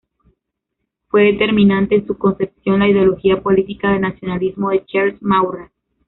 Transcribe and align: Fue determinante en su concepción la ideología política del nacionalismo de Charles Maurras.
Fue 1.09 1.25
determinante 1.25 1.93
en 1.93 2.07
su 2.07 2.17
concepción 2.17 2.79
la 2.79 2.87
ideología 2.89 3.43
política 3.43 3.91
del 3.91 4.01
nacionalismo 4.01 4.71
de 4.71 4.83
Charles 4.87 5.21
Maurras. 5.21 5.71